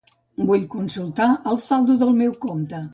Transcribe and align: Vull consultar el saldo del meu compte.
Vull 0.47 0.65
consultar 0.71 1.29
el 1.53 1.63
saldo 1.69 2.01
del 2.05 2.15
meu 2.25 2.39
compte. 2.49 2.87